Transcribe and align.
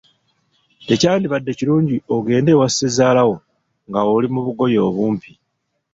Tekyalibadde 0.87 1.51
kirungi 1.57 1.95
ogende 2.15 2.51
wa 2.59 2.67
Ssezaalawo 2.69 3.35
nga 3.87 4.01
oli 4.15 4.27
mu 4.33 4.41
bugoye 4.45 4.79
obumpi. 4.87 5.31